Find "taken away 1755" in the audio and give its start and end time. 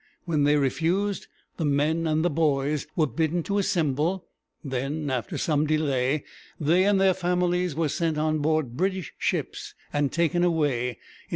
10.11-11.29